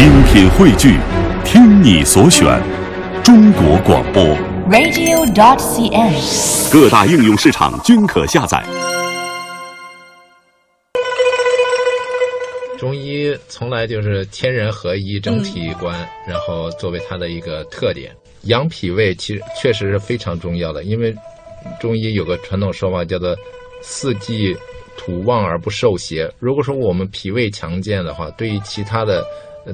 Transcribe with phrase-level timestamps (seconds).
[0.00, 0.96] 精品汇聚，
[1.44, 2.58] 听你所选，
[3.22, 4.24] 中国广播。
[4.70, 6.72] radio.dot.cn，。
[6.72, 8.64] 各大应用市场均可下载。
[12.78, 15.94] 中医从来就是天人合一、整体观，
[16.26, 18.10] 然后作为它的一个特点。
[18.44, 21.14] 养脾胃其实确实是非常重要的，因为
[21.78, 23.36] 中医有个传统说法叫做
[23.84, 24.56] “四季
[24.96, 26.26] 土旺而不受邪”。
[26.40, 29.26] 如果说我们脾胃强健的话，对于其他的呃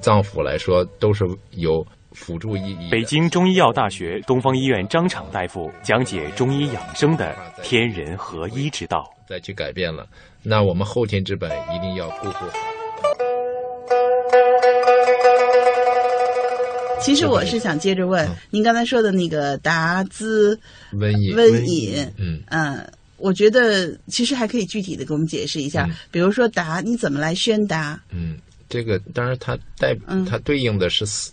[0.00, 2.90] 脏腑来说都是有辅助意义。
[2.90, 9.04] 北京中医药大学东方医院张敞大夫讲解中医养生的天人合一之道。
[9.26, 10.06] 再去改变了，
[10.42, 12.58] 那我们后天之本一定要顾护好。
[17.00, 20.58] 其实我是想接着问，您刚才说的那个达滋
[20.92, 28.00] 瘟疫，瘟饮，嗯，嗯，我觉得其实还可以具体的给我们解释一下，嗯比如说达，你怎么来宣达？
[28.10, 30.24] 嗯，这个当然它代嗯。
[30.24, 31.32] 它对应的是四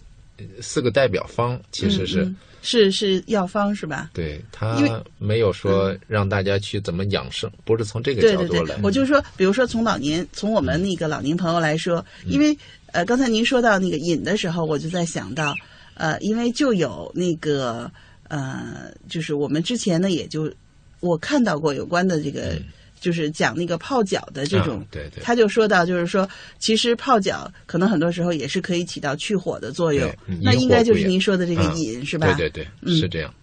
[0.61, 4.09] 四个代表方，其实是、是是药方是吧？
[4.13, 4.43] 对
[4.77, 12.31] 因它没有说让大家去怎么养生，不是从这个对对对角度来。，我就说，比如说从老年，从我们那个老年朋友来说，嗯。
[12.31, 15.55] 因为呃，刚才您说到那个饮的时候，我就在想到，
[15.93, 17.89] 呃，因为就有那个
[18.27, 20.51] 呃，就是我们之前呢，也就
[20.99, 22.59] 我看到过有关的这个，
[23.01, 30.09] 就是讲那个泡脚的这种对对他就说到，就是说，其实泡脚可能很多时候也是可以起到去火的作用
[30.41, 32.27] 那应该就是您说的这个啊饮是吧？
[32.27, 33.33] 对对对，嗯是这样。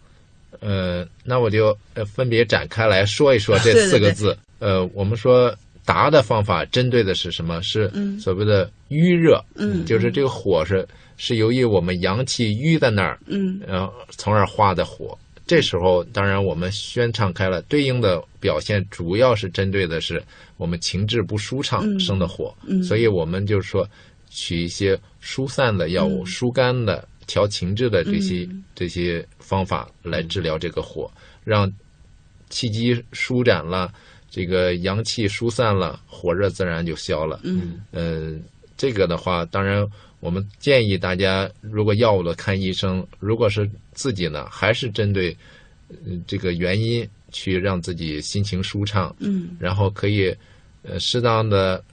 [0.61, 4.39] 呃，那我就呃分别展开来说一说这对对对四个字。
[4.61, 7.61] 呃，我们说达的方法针对的是什么？
[7.63, 15.19] 是嗯所谓的淤热，嗯就是这个火是是由于我们阳气淤在那儿，嗯然后从而化的火。
[15.49, 20.23] 这时候，当然我们宣畅开了，对应的表现主要是针对的是
[20.59, 23.89] 我们情志不舒畅嗯生的火，嗯所以我们就是说
[24.29, 31.11] 取一些疏散的药物、嗯疏肝的、调情志的这些、嗯这些方法来治疗这个火，
[31.45, 31.73] 让
[32.51, 33.91] 气机舒展了，
[34.31, 37.41] 这个阳气疏散了，火热自然就消了。
[37.43, 38.43] 嗯嗯，
[38.79, 39.87] 这个的话，当然
[40.21, 45.37] 我们建议大家，如果药物的看医生，如果是自己呢，还是针对
[46.07, 49.51] 嗯这个原因去让自己心情舒畅，嗯。
[49.59, 50.35] 然后可以
[50.83, 51.85] 呃适当的，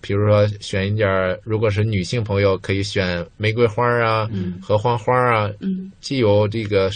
[0.00, 4.60] 比如说选一点儿，如果是女性朋友，可以选玫瑰花啊、嗯。
[4.60, 5.90] 合欢花啊，嗯。
[6.00, 6.90] 既有这个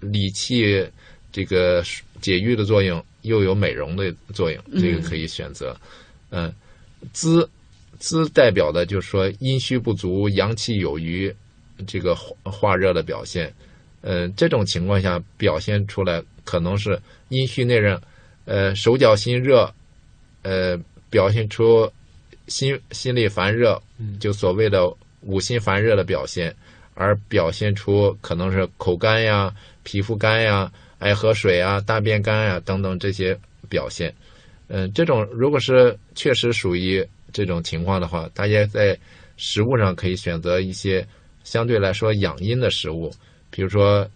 [0.00, 0.84] 理气、
[1.30, 1.82] 这个
[2.20, 5.76] 解郁的作用，又有美容的作用，这个可以选择。
[6.30, 6.52] 嗯，
[7.12, 7.48] 滋
[8.00, 11.32] 滋代表的就是说阴虚不足、阳气有余，
[11.86, 13.52] 这个化化热的表现。
[14.00, 18.00] 呃，这种情况下表现出来可能是阴虚内热，
[18.46, 19.70] 呃，手脚心热，
[20.42, 20.74] 呃，
[21.10, 21.92] 表现出
[22.46, 23.80] 心心里烦热，
[24.18, 24.90] 就所谓的
[25.20, 26.56] 五心烦热的表现，
[26.94, 34.14] 而表现出可能是口干呀、皮肤干呀、爱喝水啊、大便干呀等等这些表现。
[34.68, 38.98] 嗯，这种如果是确实属于这种情况的话，大家在
[39.36, 41.06] 食物上可以选择一些
[41.44, 43.10] 相对来说养阴的食物，
[43.50, 44.08] 比如说，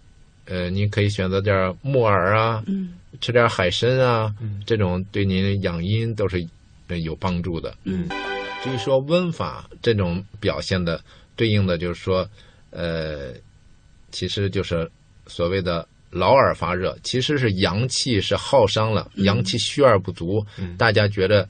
[0.45, 4.35] 呃，您可以选择点儿木耳啊，嗯吃点海参啊，
[4.67, 6.47] 这种对您养阴都是
[6.89, 7.75] 呃有帮助的。
[7.85, 8.09] 嗯
[8.63, 10.99] 至于说温法这种表现的
[11.37, 12.29] 对应的就是说，
[12.71, 13.33] 呃，
[14.11, 14.91] 其实就是
[15.27, 20.45] 所谓的劳而发热，其实是阳气是耗伤了，阳气虚而不足。
[20.79, 21.47] 大家觉得，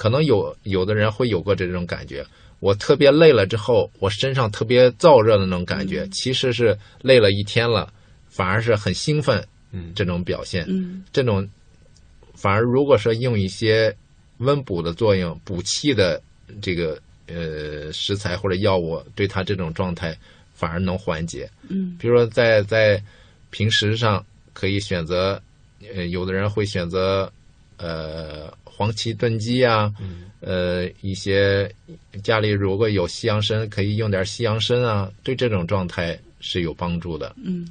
[0.00, 2.24] 可能有有的人会有过这种感觉。
[2.58, 7.92] 我特别累了之后，我身上特别燥热的那种感觉，其实是累了一天了，
[8.30, 10.64] 反而是很兴奋，嗯这种表现。
[10.68, 11.46] 嗯这种
[12.34, 13.94] 反而如果说用一些
[14.38, 16.18] 温补的作用、补气的
[16.62, 20.16] 这个呃食材或者药物，对他这种状态
[20.54, 21.46] 反而能缓解。
[21.68, 23.02] 嗯比如说在在
[23.50, 24.24] 平时上
[24.54, 25.38] 可以选择，
[25.94, 27.30] 呃，有的人会选择
[27.80, 29.92] 呃黄芪炖鸡啊，
[30.40, 31.70] 呃一些
[32.22, 37.34] 家里如果有西洋参，可以用点西洋参啊，对这种状态是有帮助的。
[37.42, 37.66] 嗯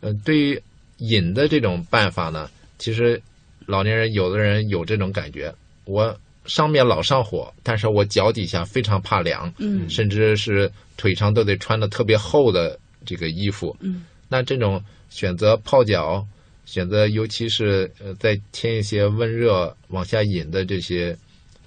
[0.00, 0.62] 呃，对于
[0.98, 3.20] 饮的这种办法呢，其实
[3.66, 5.52] 老年人有的人有这种感觉，
[5.84, 13.76] 我上面老上火，但是我脚底下非常怕凉，嗯甚至是腿上都得穿的特别厚的这个衣服。
[13.80, 16.26] 嗯那这种选择泡脚，
[16.64, 21.16] 选择尤其是呃再添一些温热往下引的这些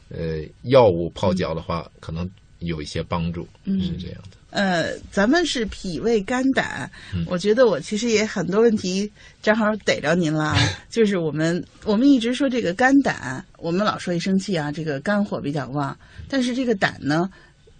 [0.09, 4.37] 呃药物泡脚的话，可能有一些帮助，嗯是这样的。
[4.51, 9.11] 呃，咱们是脾胃肝胆，嗯我觉得我其实也很多问题
[9.41, 10.57] 正好逮着您了啊，
[10.89, 15.97] 就是我们我们一直说这个肝胆，我们老说一生气啊，这个肝火比较旺，
[16.29, 17.29] 但是这个胆呢，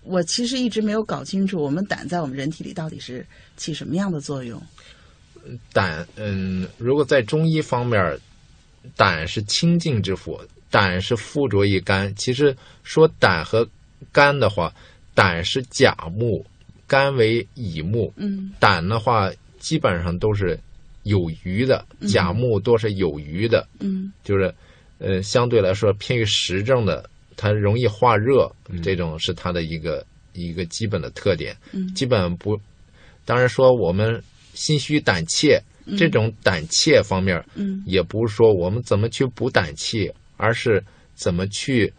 [0.03, 3.25] 我其实一直没有搞清楚，我们胆在我们人体里到底是
[3.55, 4.61] 起什么样的作用？
[5.71, 8.17] 胆，嗯，如果在中医方面，
[8.95, 10.39] 胆是清净之府，
[10.69, 12.13] 胆是附着于肝。
[12.15, 13.67] 其实说胆和
[14.11, 14.73] 肝的话，
[15.13, 16.45] 胆是甲木，
[16.87, 18.13] 肝为乙木。
[18.15, 20.59] 嗯胆的话，基本上都是
[21.03, 24.53] 有余的，甲木多是有余的，嗯就是
[24.99, 28.51] 呃，相对来说偏于实证的，它容易化热，
[28.83, 31.55] 这种是它的一个一个基本的特点。
[31.71, 32.59] 嗯基本不，
[33.25, 34.21] 当然说我们
[34.55, 35.61] 心虚胆怯
[35.95, 41.93] 这种胆怯方面，嗯也不是说我们怎么去补胆气，而是怎么去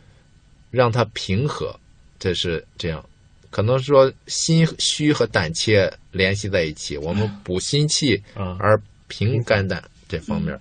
[0.73, 1.79] 让它平和，
[2.19, 3.05] 这是这样。
[3.49, 10.59] 可能说心虚和胆怯联系在一起，我们补心气啊而平肝胆这方面。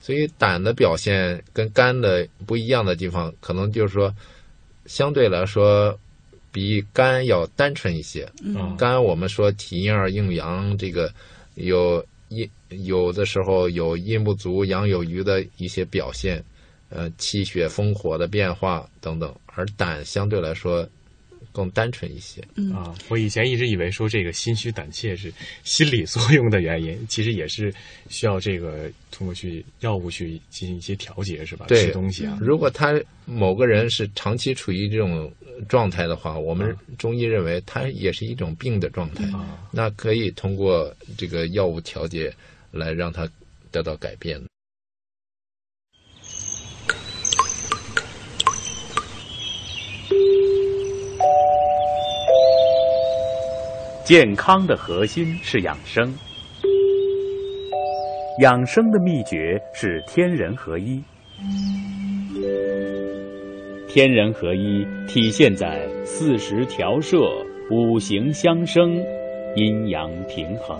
[0.00, 4.14] 所以胆的表现跟肝的不一样的地方，可能就是说，
[4.86, 5.98] 相对来说
[6.56, 8.26] 比肝要单纯一些。
[8.42, 11.12] 嗯肝我们说体阴二应阳，这个
[11.56, 16.42] 有阴有的时候有阴不足、阳有余的一些表现，
[16.88, 20.88] 呃，气血风火的变化等等，而胆相对来说
[21.52, 22.40] 更单纯一些。
[22.74, 25.30] 啊，我以前一直以为说这个心虚胆怯是
[25.62, 27.70] 心理作用的原因，其实也是
[28.08, 31.66] 需要这个通过去药物去进行一些调节，是吧？
[31.68, 42.32] 对吃东西啊，如果他某个人是长期处于这种呃状态的话，我们中医认为它也是一种病的状态，啊那可以通过这个药物调节
[42.70, 43.28] 来让它
[43.70, 44.40] 得到改变。
[54.04, 56.16] 健康的核心是养生，
[58.40, 61.02] 养生的秘诀是天人合一。
[63.96, 67.16] 天人合一体现在四时调摄、
[67.70, 69.02] 五行相生、
[69.54, 70.78] 阴阳平衡。